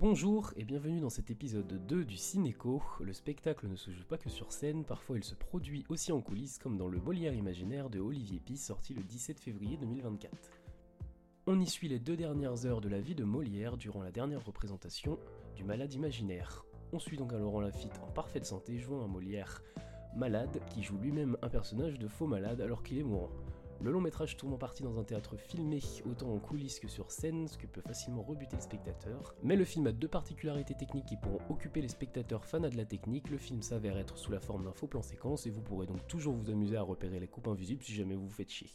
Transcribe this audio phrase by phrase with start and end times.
[0.00, 2.80] Bonjour et bienvenue dans cet épisode 2 du Cinéco.
[3.00, 6.20] Le spectacle ne se joue pas que sur scène, parfois il se produit aussi en
[6.20, 10.32] coulisses comme dans le Molière imaginaire de Olivier Py sorti le 17 février 2024.
[11.48, 14.44] On y suit les deux dernières heures de la vie de Molière durant la dernière
[14.44, 15.18] représentation
[15.56, 16.64] du Malade imaginaire.
[16.92, 19.64] On suit donc un Laurent Lafitte en parfaite santé jouant un Molière
[20.16, 23.32] malade qui joue lui-même un personnage de faux malade alors qu'il est mourant.
[23.80, 25.80] Le long métrage tourne en partie dans un théâtre filmé,
[26.10, 29.36] autant en coulisses que sur scène, ce qui peut facilement rebuter le spectateur.
[29.44, 32.84] Mais le film a deux particularités techniques qui pourront occuper les spectateurs fans de la
[32.84, 33.30] technique.
[33.30, 36.04] Le film s'avère être sous la forme d'un faux plan séquence et vous pourrez donc
[36.08, 38.70] toujours vous amuser à repérer les coupes invisibles si jamais vous vous faites chier.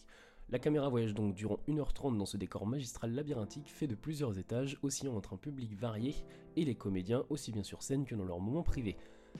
[0.49, 4.77] La caméra voyage donc durant 1h30 dans ce décor magistral labyrinthique fait de plusieurs étages,
[4.83, 6.15] oscillant entre un public varié
[6.55, 8.95] et les comédiens aussi bien sur scène que dans leurs moments privés.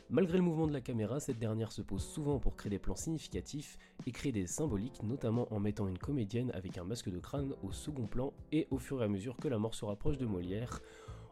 [0.09, 2.95] Malgré le mouvement de la caméra, cette dernière se pose souvent pour créer des plans
[2.95, 7.53] significatifs et créer des symboliques, notamment en mettant une comédienne avec un masque de crâne
[7.63, 10.25] au second plan et au fur et à mesure que la mort se rapproche de
[10.25, 10.81] Molière.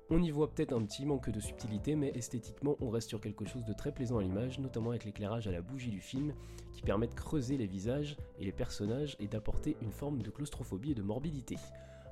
[0.10, 3.46] On y voit peut-être un petit manque de subtilité, mais esthétiquement, on reste sur quelque
[3.46, 6.34] chose de très plaisant à l'image, notamment avec l'éclairage à la bougie du film,
[6.74, 10.92] qui permet de creuser les visages et les personnages et d'apporter une forme de claustrophobie
[10.92, 11.56] et de morbidité.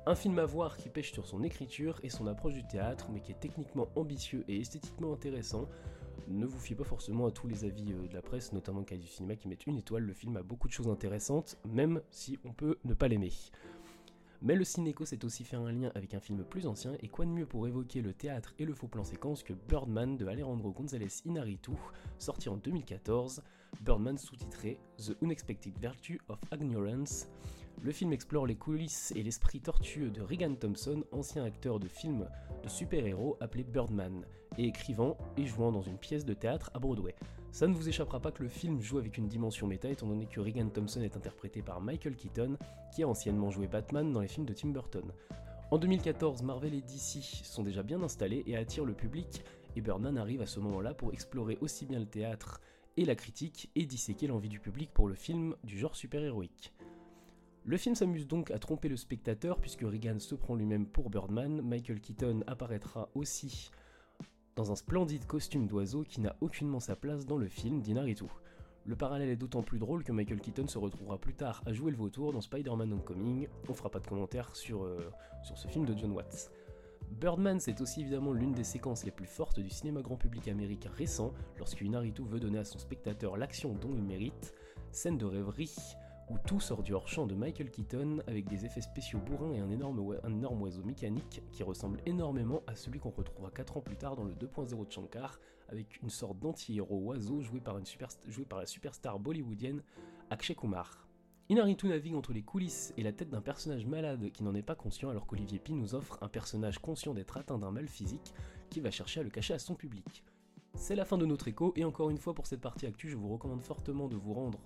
[0.06, 3.20] Un film à voir qui pêche sur son écriture et son approche du théâtre, mais
[3.20, 5.68] qui est techniquement ambitieux et esthétiquement intéressant.
[6.30, 8.96] Ne vous fiez pas forcément à tous les avis euh, de la presse, notamment cas
[8.96, 12.38] du cinéma qui mettent une étoile, le film a beaucoup de choses intéressantes, même si
[12.44, 13.32] on peut ne pas l'aimer.
[14.40, 17.26] Mais le cinéco s'est aussi fait un lien avec un film plus ancien, et quoi
[17.26, 20.70] de mieux pour évoquer le théâtre et le faux plan séquence que Birdman de Alejandro
[20.70, 21.72] González Inarritu,
[22.20, 23.42] sorti en 2014,
[23.80, 27.26] Birdman sous-titré The Unexpected Virtue of Ignorance.
[27.82, 32.28] Le film explore les coulisses et l'esprit tortueux de Regan Thompson, ancien acteur de films
[32.62, 34.26] de super-héros appelé Birdman,
[34.58, 37.14] et écrivant et jouant dans une pièce de théâtre à Broadway.
[37.52, 40.26] Ça ne vous échappera pas que le film joue avec une dimension méta étant donné
[40.26, 42.58] que Regan Thompson est interprété par Michael Keaton,
[42.94, 45.10] qui a anciennement joué Batman dans les films de Tim Burton.
[45.70, 49.42] En 2014, Marvel et DC sont déjà bien installés et attirent le public,
[49.74, 52.60] et Birdman arrive à ce moment-là pour explorer aussi bien le théâtre
[52.98, 56.74] et la critique et disséquer l'envie du public pour le film du genre super-héroïque.
[57.64, 61.60] Le film s'amuse donc à tromper le spectateur puisque Regan se prend lui-même pour Birdman,
[61.60, 63.70] Michael Keaton apparaîtra aussi
[64.56, 68.24] dans un splendide costume d'oiseau qui n'a aucunement sa place dans le film d'Inaritu.
[68.86, 71.90] Le parallèle est d'autant plus drôle que Michael Keaton se retrouvera plus tard à jouer
[71.90, 73.46] le vautour dans Spider-Man Homecoming.
[73.68, 75.10] On fera pas de commentaires sur, euh,
[75.42, 76.50] sur ce film de John Watts.
[77.10, 80.90] Birdman, c'est aussi évidemment l'une des séquences les plus fortes du cinéma grand public américain
[80.96, 84.54] récent, lorsque Inaritu veut donner à son spectateur l'action dont il mérite.
[84.92, 85.74] Scène de rêverie,
[86.30, 89.70] où tout sort du hors-champ de Michael Keaton avec des effets spéciaux bourrins et un
[89.70, 94.24] énorme, oiseau mécanique qui ressemble énormément à celui qu'on retrouvera 4 ans plus tard dans
[94.24, 97.84] le 2.0 de Shankar, avec une sorte d'anti-héros oiseau joué par, une
[98.52, 99.82] la superstar bollywoodienne
[100.30, 101.08] Akshay Kumar.
[101.48, 104.76] Inaritu navigue entre les coulisses et la tête d'un personnage malade qui n'en est pas
[104.76, 108.32] conscient alors qu'Olivier Pi nous offre un personnage conscient d'être atteint d'un mal physique
[108.70, 110.22] qui va chercher à le cacher à son public.
[110.74, 113.16] C'est la fin de notre écho et encore une fois pour cette partie actu je
[113.16, 114.60] vous recommande fortement de vous rendre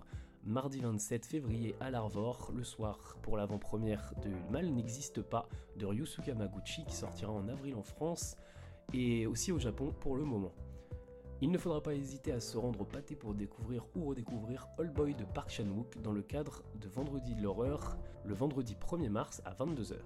[0.47, 6.27] mardi 27 février à l'Arvor, le soir, pour l'avant-première de Mal n'existe pas de Ryusuke
[6.27, 8.37] Yamaguchi qui sortira en avril en France
[8.93, 10.53] et aussi au Japon pour le moment.
[11.41, 14.91] Il ne faudra pas hésiter à se rendre au pâté pour découvrir ou redécouvrir All
[14.91, 19.41] Boy de Park Chan-wook dans le cadre de Vendredi de l'horreur, le vendredi 1er mars
[19.47, 19.97] à 22h.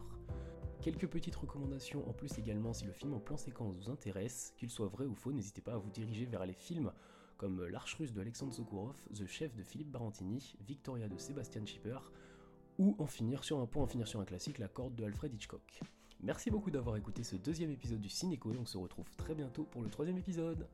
[0.81, 4.71] Quelques petites recommandations en plus également si le film en plan séquence vous intéresse, qu'il
[4.71, 6.93] soit vrai ou faux, n'hésitez pas à vous diriger vers les films
[7.39, 11.99] comme L'Arche russe de Alexandre Sokourov, The Chef de Philippe Barantini, Victoria de Sébastien Schipper,
[12.79, 15.33] ou en finir sur un point, en finir sur un classique, La Corde de Alfred
[15.33, 15.81] Hitchcock.
[16.21, 19.65] Merci beaucoup d'avoir écouté ce deuxième épisode du Cinéco et on se retrouve très bientôt
[19.65, 20.67] pour le troisième épisode.